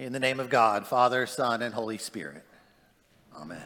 In 0.00 0.14
the 0.14 0.18
name 0.18 0.40
of 0.40 0.48
God, 0.48 0.86
Father, 0.86 1.26
Son, 1.26 1.60
and 1.60 1.74
Holy 1.74 1.98
Spirit. 1.98 2.42
Amen. 3.36 3.62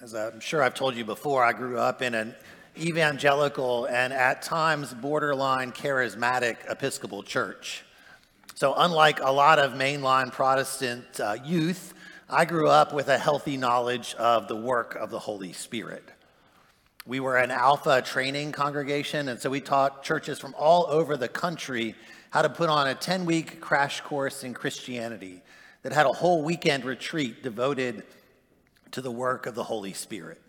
As 0.00 0.14
I'm 0.14 0.38
sure 0.38 0.62
I've 0.62 0.74
told 0.74 0.94
you 0.94 1.04
before, 1.04 1.42
I 1.42 1.52
grew 1.52 1.78
up 1.78 2.00
in 2.00 2.14
an 2.14 2.36
evangelical 2.78 3.86
and 3.86 4.12
at 4.12 4.42
times 4.42 4.94
borderline 4.94 5.72
charismatic 5.72 6.58
Episcopal 6.70 7.24
church. 7.24 7.82
So, 8.54 8.72
unlike 8.76 9.18
a 9.18 9.32
lot 9.32 9.58
of 9.58 9.72
mainline 9.72 10.30
Protestant 10.30 11.18
uh, 11.18 11.38
youth, 11.44 11.92
I 12.30 12.44
grew 12.44 12.68
up 12.68 12.94
with 12.94 13.08
a 13.08 13.18
healthy 13.18 13.56
knowledge 13.56 14.14
of 14.14 14.46
the 14.46 14.54
work 14.54 14.94
of 14.94 15.10
the 15.10 15.18
Holy 15.18 15.52
Spirit. 15.52 16.08
We 17.06 17.20
were 17.20 17.36
an 17.36 17.50
alpha 17.50 18.00
training 18.00 18.52
congregation, 18.52 19.28
and 19.28 19.38
so 19.38 19.50
we 19.50 19.60
taught 19.60 20.02
churches 20.02 20.38
from 20.38 20.54
all 20.58 20.86
over 20.88 21.18
the 21.18 21.28
country 21.28 21.94
how 22.30 22.40
to 22.40 22.48
put 22.48 22.70
on 22.70 22.88
a 22.88 22.94
10 22.94 23.26
week 23.26 23.60
crash 23.60 24.00
course 24.00 24.42
in 24.42 24.54
Christianity 24.54 25.42
that 25.82 25.92
had 25.92 26.06
a 26.06 26.12
whole 26.12 26.42
weekend 26.42 26.84
retreat 26.86 27.42
devoted 27.42 28.04
to 28.92 29.02
the 29.02 29.10
work 29.10 29.44
of 29.44 29.54
the 29.54 29.64
Holy 29.64 29.92
Spirit. 29.92 30.40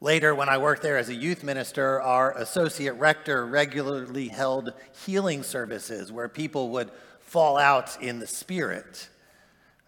Later, 0.00 0.34
when 0.34 0.48
I 0.48 0.58
worked 0.58 0.82
there 0.82 0.98
as 0.98 1.08
a 1.08 1.14
youth 1.14 1.44
minister, 1.44 2.02
our 2.02 2.36
associate 2.36 2.94
rector 2.94 3.46
regularly 3.46 4.26
held 4.26 4.72
healing 5.06 5.44
services 5.44 6.10
where 6.10 6.28
people 6.28 6.70
would 6.70 6.90
fall 7.20 7.56
out 7.56 8.02
in 8.02 8.18
the 8.18 8.26
Spirit. 8.26 9.08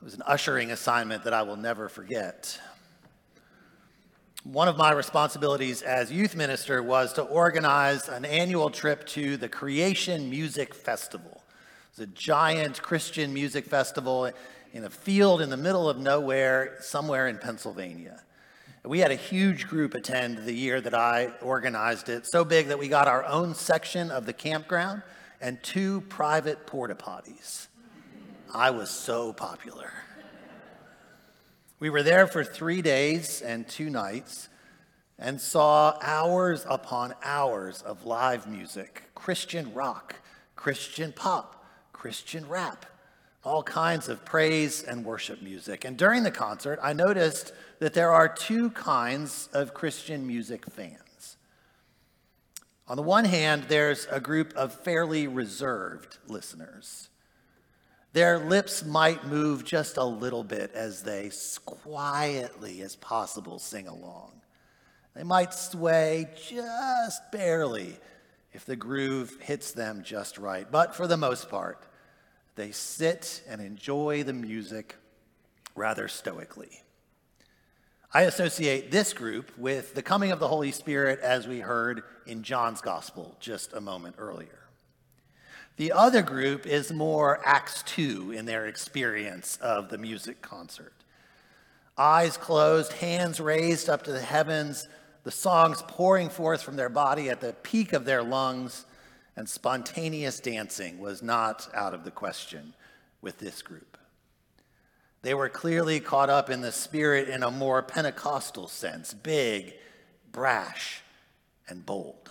It 0.01 0.05
was 0.05 0.15
an 0.15 0.23
ushering 0.25 0.71
assignment 0.71 1.25
that 1.25 1.35
I 1.35 1.43
will 1.43 1.57
never 1.57 1.89
forget. 1.89 2.61
One 4.45 4.69
of 4.69 4.77
my 4.77 4.93
responsibilities 4.93 5.81
as 5.81 6.13
youth 6.13 6.37
minister 6.37 6.83
was 6.83 7.15
to 7.15 7.23
organize 7.23 8.11
an 8.11 8.27
annual 8.27 8.69
trip 8.69 9.07
to 9.07 9.39
the 9.39 9.49
Creation 9.49 10.29
Music 10.29 10.75
Festival. 10.75 11.43
It's 11.89 12.01
a 12.01 12.07
giant 12.09 12.83
Christian 12.83 13.33
music 13.33 13.65
festival 13.65 14.31
in 14.75 14.85
a 14.85 14.91
field 14.91 15.41
in 15.41 15.49
the 15.49 15.57
middle 15.57 15.89
of 15.89 15.97
nowhere, 15.97 16.77
somewhere 16.81 17.27
in 17.27 17.39
Pennsylvania. 17.39 18.23
We 18.85 18.99
had 18.99 19.11
a 19.11 19.17
huge 19.17 19.67
group 19.67 19.95
attend 19.95 20.37
the 20.37 20.53
year 20.53 20.79
that 20.79 20.95
I 20.95 21.31
organized 21.41 22.11
it, 22.11 22.27
so 22.27 22.45
big 22.45 22.67
that 22.67 22.79
we 22.79 22.89
got 22.89 23.09
our 23.09 23.25
own 23.25 23.55
section 23.55 24.11
of 24.11 24.27
the 24.27 24.35
campground 24.35 25.01
and 25.41 25.63
two 25.63 26.03
private 26.03 26.67
porta 26.67 26.97
potties. 26.97 27.69
I 28.53 28.73
was 28.73 28.91
so 28.91 29.33
popular. 29.33 29.91
We 31.81 31.91
were 31.91 32.03
there 32.03 32.27
for 32.27 32.45
three 32.45 32.83
days 32.83 33.43
and 33.43 33.67
two 33.67 33.91
nights 33.91 34.49
and 35.19 35.41
saw 35.41 35.99
hours 36.01 36.65
upon 36.69 37.15
hours 37.23 37.83
of 37.83 38.07
live 38.07 38.47
music 38.47 39.03
Christian 39.15 39.73
rock, 39.75 40.17
Christian 40.55 41.13
pop, 41.13 41.65
Christian 41.93 42.49
rap, 42.49 42.87
all 43.43 43.63
kinds 43.63 44.09
of 44.09 44.25
praise 44.25 44.83
and 44.83 45.05
worship 45.05 45.43
music. 45.43 45.85
And 45.85 45.97
during 45.97 46.23
the 46.23 46.31
concert, 46.31 46.79
I 46.83 46.93
noticed 46.93 47.53
that 47.81 47.95
there 47.95 48.13
are 48.13 48.29
two 48.29 48.71
kinds 48.71 49.49
of 49.53 49.75
Christian 49.75 50.27
music 50.27 50.71
fans. 50.71 51.37
On 52.87 52.97
the 52.97 53.03
one 53.03 53.25
hand, 53.25 53.65
there's 53.69 54.07
a 54.11 54.21
group 54.21 54.53
of 54.55 54.73
fairly 54.73 55.27
reserved 55.27 56.19
listeners. 56.29 57.09
Their 58.15 58.39
lips 58.39 58.85
might 58.85 59.27
move 59.27 59.65
just 59.65 59.97
a 59.97 60.05
little 60.05 60.45
bit 60.45 60.71
as 60.73 61.03
they 61.03 61.33
quietly 61.65 62.81
as 62.83 62.95
possible 62.95 63.59
sing 63.59 63.89
along. 63.89 64.31
They 65.17 65.25
might 65.25 65.53
sway 65.53 66.29
just 66.49 67.33
barely 67.33 67.97
if 68.53 68.65
the 68.67 68.77
groove 68.77 69.37
hits 69.41 69.73
them 69.73 70.05
just 70.05 70.39
right. 70.39 70.71
But 70.71 70.95
for 70.95 71.09
the 71.09 71.17
most 71.17 71.51
part, 71.51 71.87
they 72.55 72.71
sit 72.71 73.43
and 73.49 73.61
enjoy 73.61 74.23
the 74.23 74.33
music 74.33 74.95
rather 75.75 76.07
stoically. 76.07 76.83
I 78.13 78.23
associate 78.23 78.93
this 78.93 79.13
group 79.13 79.51
with 79.59 79.95
the 79.95 80.03
coming 80.03 80.31
of 80.31 80.39
the 80.39 80.47
Holy 80.47 80.71
Spirit 80.71 81.19
as 81.19 81.49
we 81.49 81.59
heard 81.59 82.05
in 82.29 82.45
John's 82.45 82.81
Gospel 82.81 83.37
just 83.41 83.73
a 83.73 83.81
moment 83.81 84.15
earlier. 84.19 84.64
The 85.77 85.91
other 85.91 86.23
group 86.23 86.67
is 86.67 86.93
more 86.93 87.41
Acts 87.45 87.83
2 87.83 88.31
in 88.31 88.47
their 88.47 88.67
experience 88.67 89.59
of 89.61 89.89
the 89.89 89.99
music 89.99 90.41
concert. 90.41 90.93
Eyes 91.99 92.37
closed, 92.37 92.93
hands 92.93 93.41
raised 93.41 93.89
up 93.89 94.03
to 94.05 94.13
the 94.13 94.21
heavens, 94.21 94.87
the 95.25 95.33
songs 95.33 95.83
pouring 95.89 96.29
forth 96.29 96.63
from 96.63 96.77
their 96.77 96.89
body 96.89 97.29
at 97.29 97.41
the 97.41 97.55
peak 97.65 97.93
of 97.93 98.05
their 98.05 98.23
lungs, 98.23 98.85
and 99.37 99.49
spontaneous 99.49 100.39
dancing 100.39 101.01
was 101.01 101.23
not 101.23 101.69
out 101.75 101.93
of 101.93 102.05
the 102.05 102.11
question 102.13 102.75
with 103.21 103.39
this 103.39 103.61
group. 103.61 103.99
They 105.23 105.35
were 105.35 105.49
clearly 105.49 105.99
caught 105.99 106.31
up 106.31 106.51
in 106.51 106.61
the 106.61 106.71
spirit 106.71 107.29
in 107.29 107.43
a 107.43 107.51
more 107.51 107.83
Pentecostal 107.83 108.69
sense 108.69 109.13
big, 109.13 109.75
brash, 110.31 111.01
and 111.69 111.85
bold. 111.85 112.31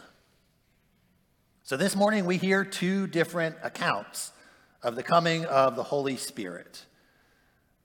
So 1.66 1.78
this 1.78 1.96
morning 1.96 2.26
we 2.26 2.36
hear 2.36 2.66
two 2.66 3.08
different 3.08 3.56
accounts 3.64 4.34
of 4.82 4.98
the 4.98 5.02
coming 5.02 5.46
of 5.46 5.78
the 5.78 5.84
Holy 5.84 6.18
Spirit. 6.18 6.84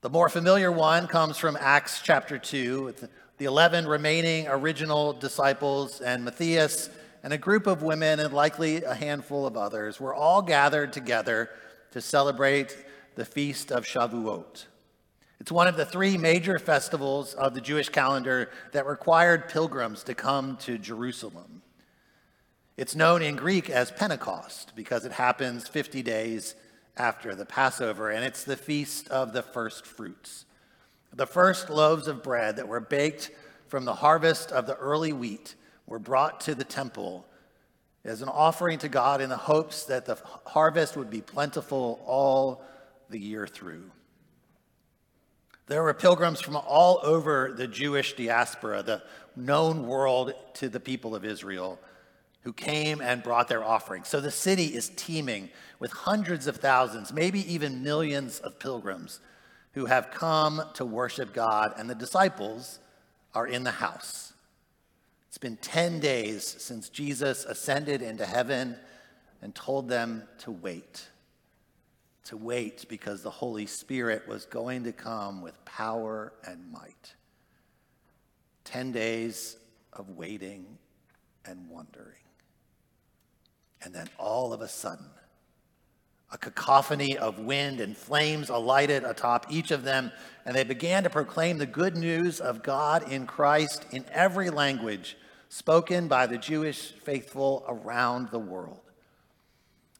The 0.01 0.09
more 0.09 0.27
familiar 0.27 0.69
one 0.69 1.07
comes 1.07 1.37
from 1.37 1.57
Acts 1.57 2.01
chapter 2.03 2.37
2, 2.37 2.83
with 2.83 3.09
the 3.37 3.45
11 3.45 3.87
remaining 3.87 4.49
original 4.49 5.13
disciples 5.13 6.01
and 6.01 6.25
Matthias 6.25 6.89
and 7.23 7.31
a 7.31 7.37
group 7.37 7.67
of 7.67 7.81
women 7.81 8.19
and 8.19 8.33
likely 8.33 8.83
a 8.83 8.93
handful 8.93 9.47
of 9.47 9.55
others 9.55 9.97
were 9.97 10.13
all 10.13 10.41
gathered 10.41 10.91
together 10.91 11.49
to 11.91 12.01
celebrate 12.01 12.75
the 13.15 13.23
feast 13.23 13.71
of 13.71 13.85
Shavuot. 13.85 14.65
It's 15.39 15.53
one 15.53 15.67
of 15.67 15.77
the 15.77 15.85
three 15.85 16.17
major 16.17 16.59
festivals 16.59 17.33
of 17.33 17.53
the 17.53 17.61
Jewish 17.61 17.87
calendar 17.87 18.49
that 18.73 18.85
required 18.85 19.47
pilgrims 19.47 20.03
to 20.03 20.13
come 20.13 20.57
to 20.57 20.77
Jerusalem. 20.77 21.61
It's 22.79 22.95
known 22.95 23.21
in 23.21 23.35
Greek 23.35 23.69
as 23.69 23.91
Pentecost 23.91 24.71
because 24.73 25.03
it 25.03 25.11
happens 25.11 25.67
50 25.67 26.01
days 26.01 26.55
after 26.95 27.35
the 27.35 27.45
Passover, 27.45 28.09
and 28.09 28.23
it's 28.23 28.45
the 28.45 28.55
feast 28.55 29.09
of 29.09 29.33
the 29.33 29.41
first 29.41 29.85
fruits. 29.85 30.45
The 31.13 31.27
first 31.27 31.69
loaves 31.69 32.07
of 32.07 32.23
bread 32.23 32.55
that 32.55 32.69
were 32.69 32.79
baked 32.79 33.31
from 33.67 33.83
the 33.83 33.95
harvest 33.95 34.53
of 34.53 34.65
the 34.65 34.77
early 34.77 35.11
wheat 35.11 35.55
were 35.87 35.99
brought 35.99 36.39
to 36.39 36.55
the 36.55 36.63
temple 36.63 37.25
as 38.05 38.21
an 38.21 38.29
offering 38.29 38.79
to 38.79 38.87
God 38.87 39.19
in 39.19 39.27
the 39.27 39.35
hopes 39.35 39.83
that 39.83 40.05
the 40.05 40.17
harvest 40.45 40.95
would 40.95 41.09
be 41.09 41.19
plentiful 41.19 42.01
all 42.05 42.63
the 43.09 43.19
year 43.19 43.45
through. 43.45 43.91
There 45.67 45.83
were 45.83 45.93
pilgrims 45.93 46.39
from 46.39 46.55
all 46.55 47.01
over 47.03 47.53
the 47.53 47.67
Jewish 47.67 48.13
diaspora, 48.13 48.83
the 48.83 49.03
known 49.35 49.85
world 49.85 50.31
to 50.53 50.69
the 50.69 50.79
people 50.79 51.13
of 51.13 51.25
Israel 51.25 51.77
who 52.49 52.53
came 52.53 52.99
and 52.99 53.21
brought 53.21 53.47
their 53.47 53.63
offerings. 53.63 54.07
So 54.07 54.19
the 54.19 54.31
city 54.31 54.65
is 54.65 54.89
teeming 54.95 55.51
with 55.77 55.91
hundreds 55.91 56.47
of 56.47 56.57
thousands, 56.57 57.13
maybe 57.13 57.41
even 57.53 57.83
millions 57.83 58.39
of 58.39 58.57
pilgrims 58.57 59.19
who 59.73 59.85
have 59.85 60.09
come 60.09 60.63
to 60.73 60.83
worship 60.83 61.31
God, 61.31 61.75
and 61.77 61.87
the 61.87 61.93
disciples 61.93 62.79
are 63.35 63.45
in 63.45 63.63
the 63.63 63.69
house. 63.69 64.33
It's 65.27 65.37
been 65.37 65.57
10 65.57 65.99
days 65.99 66.43
since 66.43 66.89
Jesus 66.89 67.45
ascended 67.45 68.01
into 68.01 68.25
heaven 68.25 68.75
and 69.43 69.53
told 69.53 69.87
them 69.87 70.23
to 70.39 70.49
wait. 70.49 71.07
To 72.25 72.37
wait 72.37 72.87
because 72.89 73.21
the 73.21 73.29
Holy 73.29 73.67
Spirit 73.67 74.27
was 74.27 74.47
going 74.47 74.85
to 74.85 74.91
come 74.91 75.43
with 75.43 75.63
power 75.65 76.33
and 76.47 76.71
might. 76.71 77.13
10 78.63 78.91
days 78.91 79.55
of 79.93 80.09
waiting 80.09 80.79
and 81.45 81.69
wondering. 81.69 82.15
And 83.83 83.93
then 83.93 84.09
all 84.17 84.53
of 84.53 84.61
a 84.61 84.67
sudden, 84.67 85.05
a 86.31 86.37
cacophony 86.37 87.17
of 87.17 87.39
wind 87.39 87.79
and 87.79 87.97
flames 87.97 88.49
alighted 88.49 89.03
atop 89.03 89.47
each 89.49 89.71
of 89.71 89.83
them, 89.83 90.11
and 90.45 90.55
they 90.55 90.63
began 90.63 91.03
to 91.03 91.09
proclaim 91.09 91.57
the 91.57 91.65
good 91.65 91.97
news 91.97 92.39
of 92.39 92.61
God 92.61 93.11
in 93.11 93.25
Christ 93.25 93.85
in 93.91 94.05
every 94.11 94.49
language 94.49 95.17
spoken 95.49 96.07
by 96.07 96.27
the 96.27 96.37
Jewish 96.37 96.91
faithful 96.91 97.65
around 97.67 98.29
the 98.29 98.39
world. 98.39 98.81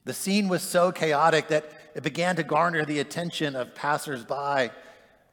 The 0.05 0.13
scene 0.13 0.47
was 0.47 0.61
so 0.61 0.91
chaotic 0.91 1.47
that 1.47 1.71
it 1.95 2.03
began 2.03 2.35
to 2.35 2.43
garner 2.43 2.85
the 2.85 2.99
attention 2.99 3.55
of 3.55 3.75
passersby. 3.75 4.69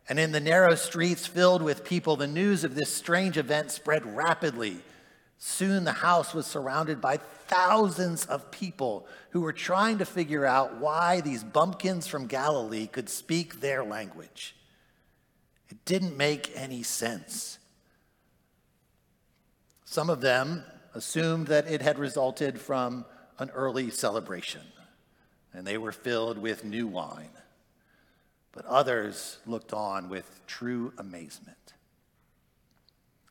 And 0.08 0.18
in 0.18 0.32
the 0.32 0.40
narrow 0.40 0.74
streets 0.74 1.26
filled 1.26 1.62
with 1.62 1.84
people, 1.84 2.16
the 2.16 2.26
news 2.26 2.64
of 2.64 2.74
this 2.74 2.92
strange 2.92 3.36
event 3.36 3.70
spread 3.70 4.06
rapidly 4.06 4.78
Soon 5.38 5.84
the 5.84 5.92
house 5.92 6.32
was 6.32 6.46
surrounded 6.46 7.00
by 7.00 7.18
thousands 7.46 8.24
of 8.26 8.50
people 8.50 9.06
who 9.30 9.40
were 9.40 9.52
trying 9.52 9.98
to 9.98 10.04
figure 10.04 10.46
out 10.46 10.78
why 10.78 11.20
these 11.20 11.44
bumpkins 11.44 12.06
from 12.06 12.26
Galilee 12.26 12.86
could 12.86 13.08
speak 13.08 13.60
their 13.60 13.84
language. 13.84 14.56
It 15.68 15.84
didn't 15.84 16.16
make 16.16 16.50
any 16.54 16.82
sense. 16.82 17.58
Some 19.84 20.10
of 20.10 20.20
them 20.20 20.64
assumed 20.94 21.48
that 21.48 21.70
it 21.70 21.82
had 21.82 21.98
resulted 21.98 22.60
from 22.60 23.04
an 23.38 23.50
early 23.50 23.90
celebration, 23.90 24.62
and 25.52 25.66
they 25.66 25.78
were 25.78 25.92
filled 25.92 26.38
with 26.38 26.64
new 26.64 26.86
wine. 26.86 27.30
But 28.52 28.64
others 28.64 29.38
looked 29.44 29.74
on 29.74 30.08
with 30.08 30.40
true 30.46 30.92
amazement. 30.96 31.74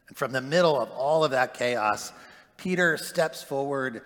And 0.07 0.17
from 0.17 0.31
the 0.31 0.41
middle 0.41 0.79
of 0.79 0.91
all 0.91 1.23
of 1.23 1.31
that 1.31 1.53
chaos, 1.53 2.11
Peter 2.57 2.97
steps 2.97 3.43
forward 3.43 4.01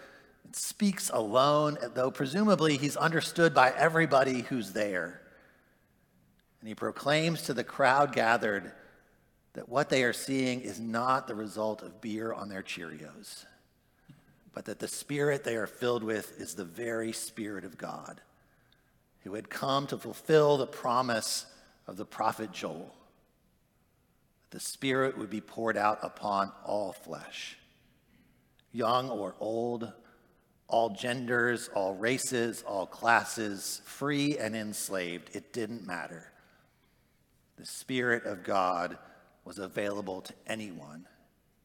speaks 0.51 1.09
alone, 1.09 1.77
though 1.93 2.11
presumably 2.11 2.77
he's 2.77 2.97
understood 2.97 3.53
by 3.53 3.71
everybody 3.71 4.41
who's 4.41 4.73
there. 4.73 5.21
And 6.61 6.67
he 6.67 6.75
proclaims 6.75 7.43
to 7.43 7.53
the 7.53 7.63
crowd 7.63 8.13
gathered 8.13 8.71
that 9.53 9.69
what 9.69 9.89
they 9.89 10.03
are 10.03 10.13
seeing 10.13 10.61
is 10.61 10.79
not 10.79 11.27
the 11.27 11.35
result 11.35 11.81
of 11.81 12.01
beer 12.01 12.33
on 12.33 12.49
their 12.49 12.63
Cheerios, 12.63 13.45
but 14.53 14.65
that 14.65 14.79
the 14.79 14.87
spirit 14.87 15.43
they 15.43 15.55
are 15.55 15.67
filled 15.67 16.03
with 16.03 16.39
is 16.39 16.55
the 16.55 16.65
very 16.65 17.11
Spirit 17.11 17.63
of 17.63 17.77
God, 17.77 18.21
who 19.23 19.33
had 19.33 19.49
come 19.49 19.87
to 19.87 19.97
fulfill 19.97 20.57
the 20.57 20.67
promise 20.67 21.45
of 21.87 21.97
the 21.97 22.05
prophet 22.05 22.51
Joel 22.51 22.93
the 24.59 24.65
Spirit 24.65 25.17
would 25.17 25.29
be 25.29 25.39
poured 25.39 25.77
out 25.77 25.99
upon 26.01 26.51
all 26.65 26.91
flesh, 26.91 27.57
young 28.73 29.09
or 29.09 29.33
old, 29.39 29.89
all 30.67 30.89
genders, 30.89 31.69
all 31.73 31.95
races, 31.95 32.61
all 32.67 32.85
classes, 32.85 33.81
free 33.85 34.37
and 34.37 34.57
enslaved. 34.57 35.33
It 35.33 35.53
didn't 35.53 35.87
matter. 35.87 36.33
The 37.55 37.65
Spirit 37.65 38.25
of 38.25 38.43
God 38.43 38.97
was 39.45 39.59
available 39.59 40.19
to 40.23 40.33
anyone 40.45 41.07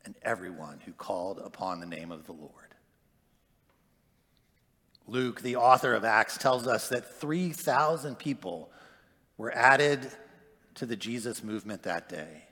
and 0.05 0.15
everyone 0.23 0.79
who 0.85 0.93
called 0.93 1.41
upon 1.45 1.81
the 1.81 1.87
name 1.87 2.13
of 2.13 2.27
the 2.27 2.33
Lord. 2.33 2.77
Luke, 5.09 5.43
the 5.43 5.57
author 5.57 5.95
of 5.95 6.05
Acts, 6.05 6.39
tells 6.39 6.69
us 6.69 6.91
that 6.91 7.19
3,000 7.19 8.17
people 8.21 8.71
were 9.37 9.53
added 9.53 10.13
to 10.77 10.87
the 10.87 10.95
Jesus 10.95 11.43
movement 11.43 11.83
that 11.83 12.09
day. 12.09 12.45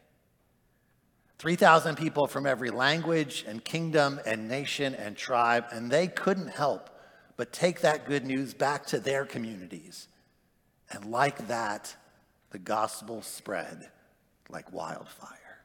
3,000 1.43 1.97
people 1.97 2.29
from 2.29 2.47
every 2.47 2.71
language 2.71 3.45
and 3.49 3.65
kingdom 3.65 4.21
and 4.25 4.47
nation 4.47 4.95
and 4.95 5.17
tribe, 5.17 5.65
and 5.73 5.91
they 5.91 6.07
couldn't 6.07 6.47
help 6.47 6.89
but 7.37 7.53
take 7.53 7.81
that 7.81 8.07
good 8.07 8.25
news 8.25 8.55
back 8.55 8.87
to 8.87 9.01
their 9.01 9.25
communities. 9.25 10.07
And 10.89 11.07
like 11.07 11.49
that, 11.49 11.97
the 12.51 12.61
gospel 12.61 13.23
spread 13.23 13.91
like 14.51 14.73
wildfire. 14.73 15.65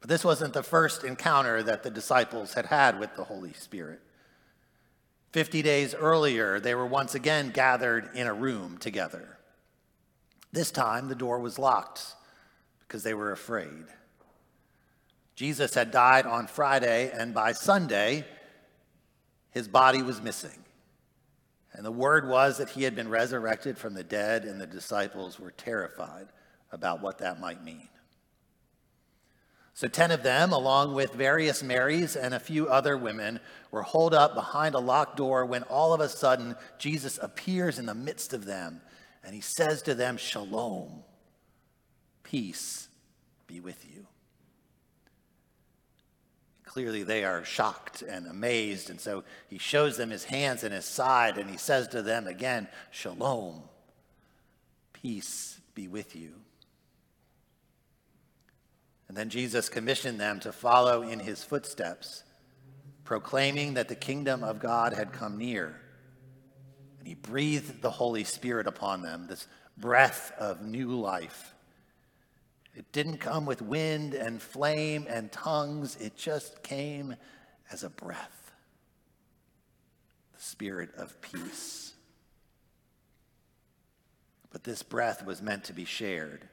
But 0.00 0.08
this 0.08 0.24
wasn't 0.24 0.54
the 0.54 0.62
first 0.62 1.04
encounter 1.04 1.62
that 1.62 1.82
the 1.82 1.90
disciples 1.90 2.54
had 2.54 2.64
had 2.64 2.98
with 2.98 3.14
the 3.14 3.24
Holy 3.24 3.52
Spirit. 3.52 4.00
Fifty 5.32 5.60
days 5.60 5.94
earlier, 5.94 6.60
they 6.60 6.74
were 6.74 6.86
once 6.86 7.14
again 7.14 7.50
gathered 7.50 8.08
in 8.14 8.26
a 8.26 8.32
room 8.32 8.78
together. 8.78 9.36
This 10.50 10.70
time, 10.70 11.08
the 11.08 11.14
door 11.14 11.40
was 11.40 11.58
locked 11.58 12.14
because 12.88 13.02
they 13.02 13.14
were 13.14 13.32
afraid. 13.32 13.84
Jesus 15.34 15.74
had 15.74 15.90
died 15.90 16.26
on 16.26 16.46
Friday, 16.46 17.12
and 17.12 17.34
by 17.34 17.52
Sunday, 17.52 18.24
his 19.50 19.68
body 19.68 20.02
was 20.02 20.20
missing. 20.22 20.64
And 21.72 21.84
the 21.84 21.92
word 21.92 22.26
was 22.26 22.58
that 22.58 22.70
he 22.70 22.82
had 22.82 22.96
been 22.96 23.08
resurrected 23.08 23.78
from 23.78 23.94
the 23.94 24.02
dead, 24.02 24.44
and 24.44 24.60
the 24.60 24.66
disciples 24.66 25.38
were 25.38 25.52
terrified 25.52 26.26
about 26.72 27.02
what 27.02 27.18
that 27.18 27.38
might 27.38 27.62
mean. 27.62 27.88
So, 29.74 29.86
10 29.86 30.10
of 30.10 30.24
them, 30.24 30.52
along 30.52 30.94
with 30.94 31.12
various 31.12 31.62
Marys 31.62 32.16
and 32.16 32.34
a 32.34 32.40
few 32.40 32.66
other 32.66 32.96
women, 32.96 33.38
were 33.70 33.82
holed 33.82 34.12
up 34.12 34.34
behind 34.34 34.74
a 34.74 34.80
locked 34.80 35.16
door 35.16 35.46
when 35.46 35.62
all 35.64 35.94
of 35.94 36.00
a 36.00 36.08
sudden 36.08 36.56
Jesus 36.78 37.16
appears 37.22 37.78
in 37.78 37.86
the 37.86 37.94
midst 37.94 38.32
of 38.32 38.44
them 38.44 38.80
and 39.22 39.36
he 39.36 39.40
says 39.40 39.82
to 39.82 39.94
them, 39.94 40.16
Shalom, 40.16 41.04
peace 42.28 42.88
be 43.46 43.58
with 43.58 43.86
you. 43.90 44.06
Clearly, 46.64 47.02
they 47.02 47.24
are 47.24 47.42
shocked 47.42 48.02
and 48.02 48.26
amazed. 48.26 48.90
And 48.90 49.00
so 49.00 49.24
he 49.48 49.56
shows 49.56 49.96
them 49.96 50.10
his 50.10 50.24
hands 50.24 50.62
and 50.62 50.74
his 50.74 50.84
side, 50.84 51.38
and 51.38 51.48
he 51.48 51.56
says 51.56 51.88
to 51.88 52.02
them 52.02 52.26
again, 52.26 52.68
Shalom, 52.90 53.62
peace 54.92 55.58
be 55.74 55.88
with 55.88 56.14
you. 56.14 56.34
And 59.08 59.16
then 59.16 59.30
Jesus 59.30 59.70
commissioned 59.70 60.20
them 60.20 60.38
to 60.40 60.52
follow 60.52 61.00
in 61.00 61.20
his 61.20 61.42
footsteps, 61.42 62.24
proclaiming 63.04 63.74
that 63.74 63.88
the 63.88 63.94
kingdom 63.94 64.44
of 64.44 64.60
God 64.60 64.92
had 64.92 65.14
come 65.14 65.38
near. 65.38 65.80
And 66.98 67.08
he 67.08 67.14
breathed 67.14 67.80
the 67.80 67.90
Holy 67.90 68.24
Spirit 68.24 68.66
upon 68.66 69.00
them, 69.00 69.26
this 69.28 69.48
breath 69.78 70.32
of 70.38 70.60
new 70.60 70.90
life. 70.90 71.54
It 72.74 72.90
didn't 72.92 73.18
come 73.18 73.44
with 73.46 73.60
wind 73.60 74.14
and 74.14 74.40
flame 74.40 75.06
and 75.08 75.32
tongues, 75.32 75.96
it 75.96 76.16
just 76.16 76.62
came 76.62 77.16
as 77.70 77.82
a 77.82 77.90
breath 77.90 78.38
the 80.38 80.44
spirit 80.44 80.94
of 80.96 81.20
peace. 81.20 81.92
But 84.50 84.64
this 84.64 84.82
breath 84.82 85.26
was 85.26 85.42
meant 85.42 85.64
to 85.64 85.72
be 85.72 85.84
shared. 85.84 86.48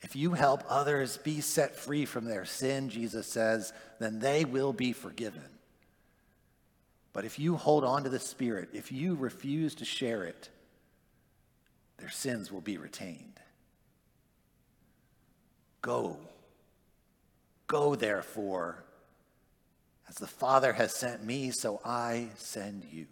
If 0.00 0.16
you 0.16 0.32
help 0.32 0.64
others 0.68 1.18
be 1.18 1.42
set 1.42 1.76
free 1.76 2.06
from 2.06 2.24
their 2.24 2.46
sin, 2.46 2.88
Jesus 2.88 3.26
says, 3.26 3.72
then 3.98 4.18
they 4.18 4.46
will 4.46 4.72
be 4.72 4.92
forgiven. 4.92 5.44
But 7.12 7.24
if 7.24 7.38
you 7.38 7.56
hold 7.56 7.84
on 7.84 8.04
to 8.04 8.08
the 8.08 8.18
Spirit, 8.18 8.70
if 8.72 8.90
you 8.90 9.14
refuse 9.14 9.74
to 9.76 9.84
share 9.84 10.24
it, 10.24 10.48
their 11.98 12.10
sins 12.10 12.50
will 12.50 12.60
be 12.62 12.78
retained. 12.78 13.39
Go. 15.82 16.16
Go, 17.66 17.94
therefore, 17.94 18.84
as 20.08 20.16
the 20.16 20.26
Father 20.26 20.72
has 20.72 20.92
sent 20.94 21.24
me, 21.24 21.50
so 21.50 21.80
I 21.84 22.28
send 22.36 22.84
you. 22.90 23.06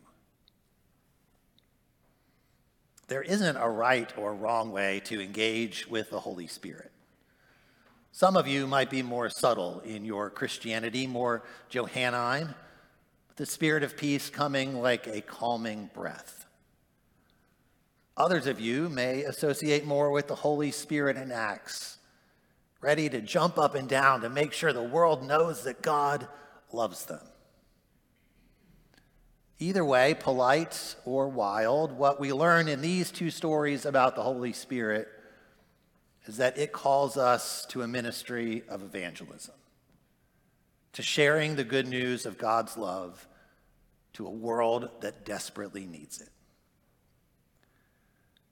There 3.07 3.23
isn't 3.23 3.57
a 3.57 3.69
right 3.69 4.13
or 4.19 4.35
wrong 4.35 4.71
way 4.71 5.01
to 5.05 5.21
engage 5.21 5.87
with 5.87 6.11
the 6.11 6.21
Holy 6.21 6.47
Spirit. 6.47 6.91
Some 8.13 8.37
of 8.37 8.49
you 8.49 8.67
might 8.67 8.91
be 8.91 9.03
more 9.03 9.31
subtle 9.31 9.81
in 9.81 10.05
your 10.05 10.29
Christianity, 10.29 11.07
more 11.07 11.45
Johannine, 11.69 12.55
the 13.37 13.47
spirit 13.47 13.85
of 13.85 13.97
peace 13.97 14.29
coming 14.29 14.83
like 14.83 15.07
a 15.07 15.21
calming 15.21 15.89
breath. 15.95 16.47
Others 18.17 18.49
of 18.49 18.59
you 18.59 18.89
may 18.89 19.23
associate 19.23 19.87
more 19.87 20.11
with 20.11 20.27
the 20.27 20.35
Holy 20.35 20.73
Spirit 20.73 21.17
in 21.17 21.31
Acts, 21.31 21.98
ready 22.81 23.09
to 23.09 23.21
jump 23.21 23.59
up 23.59 23.75
and 23.75 23.89
down 23.89 24.21
to 24.21 24.29
make 24.29 24.53
sure 24.53 24.73
the 24.73 24.83
world 24.83 25.27
knows 25.27 25.65
that 25.65 25.83
God 25.83 26.29
loves 26.73 27.07
them. 27.07 27.27
Either 29.59 29.85
way, 29.85 30.15
polite 30.15 30.95
or 31.05 31.29
wild, 31.29 31.91
what 31.93 32.21
we 32.21 32.33
learn 32.33 32.69
in 32.69 32.81
these 32.81 33.11
two 33.11 33.31
stories 33.31 33.85
about 33.85 34.15
the 34.15 34.23
Holy 34.23 34.53
Spirit 34.53 35.09
is 36.27 36.37
that 36.37 36.59
it 36.59 36.73
calls 36.73 37.17
us 37.17 37.67
to 37.67 37.83
a 37.83 37.89
ministry 37.89 38.63
of 38.69 38.83
evangelism, 38.83 39.55
to 40.93 41.03
sharing 41.03 41.57
the 41.57 41.65
good 41.65 41.89
news 41.89 42.25
of 42.27 42.39
God's 42.39 42.77
love 42.77 43.27
to 44.13 44.27
a 44.27 44.31
world 44.31 44.89
that 45.01 45.25
desperately 45.25 45.87
needs 45.87 46.21
it. 46.21 46.29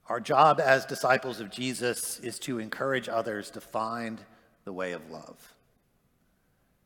Our 0.09 0.19
job 0.19 0.59
as 0.59 0.85
disciples 0.85 1.39
of 1.41 1.51
Jesus 1.51 2.19
is 2.19 2.39
to 2.39 2.59
encourage 2.59 3.09
others 3.09 3.51
to 3.51 3.61
find 3.61 4.21
the 4.63 4.71
way 4.71 4.93
of 4.93 5.09
love. 5.11 5.53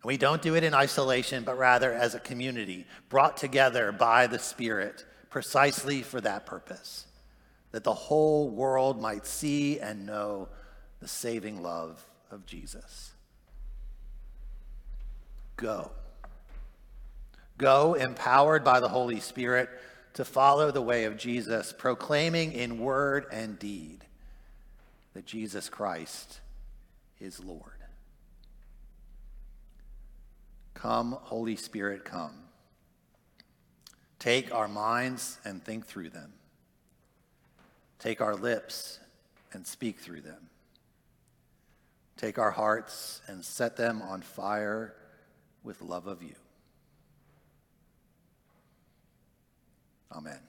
And 0.02 0.08
we 0.08 0.18
don't 0.18 0.42
do 0.42 0.56
it 0.56 0.64
in 0.64 0.74
isolation, 0.74 1.44
but 1.44 1.58
rather 1.58 1.94
as 1.94 2.16
a 2.16 2.20
community 2.20 2.88
brought 3.10 3.38
together 3.38 3.92
by 3.92 4.26
the 4.26 4.40
Spirit 4.40 5.06
precisely 5.30 6.02
for 6.02 6.20
that 6.22 6.46
purpose, 6.46 7.06
that 7.72 7.84
the 7.84 7.94
whole 7.94 8.50
world 8.50 9.00
might 9.00 9.28
see 9.28 9.80
and 9.80 10.06
know 10.06 10.50
the 11.00 11.08
saving 11.08 11.62
love 11.62 12.04
of 12.32 12.46
Jesus. 12.46 13.12
Go. 15.58 15.92
Go 17.60 17.94
empowered 17.94 18.64
by 18.64 18.80
the 18.80 18.90
Holy 18.90 19.20
Spirit 19.20 19.70
to 20.14 20.26
follow 20.26 20.72
the 20.72 20.82
way 20.82 21.06
of 21.06 21.18
Jesus, 21.18 21.74
proclaiming 21.78 22.52
in 22.52 22.80
word 22.80 23.26
and 23.32 23.58
deed 23.58 24.04
that 25.14 25.26
Jesus 25.26 25.70
Christ 25.70 26.40
is 27.20 27.44
Lord. 27.44 27.62
Come, 30.74 31.12
Holy 31.22 31.56
Spirit, 31.56 32.06
come. 32.06 32.34
Take 34.20 34.54
our 34.54 34.68
minds 34.68 35.40
and 35.46 35.64
think 35.64 35.86
through 35.86 36.10
them. 36.10 36.34
Take 38.00 38.22
our 38.22 38.36
lips 38.36 39.00
and 39.54 39.66
speak 39.66 40.00
through 40.00 40.22
them. 40.22 40.50
take 42.18 42.38
our 42.38 42.52
hearts 42.52 43.22
and 43.28 43.44
set 43.44 43.78
them 43.78 44.02
on 44.04 44.22
fire 44.22 44.94
with 45.64 45.82
love 45.82 46.06
of 46.06 46.22
you. 46.22 46.36
Amen. 50.12 50.40